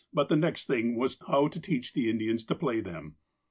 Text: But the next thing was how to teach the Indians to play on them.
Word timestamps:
But 0.11 0.29
the 0.29 0.35
next 0.35 0.65
thing 0.65 0.95
was 0.95 1.19
how 1.27 1.47
to 1.47 1.59
teach 1.59 1.93
the 1.93 2.09
Indians 2.09 2.43
to 2.45 2.55
play 2.55 2.79
on 2.79 2.83
them. 2.85 3.15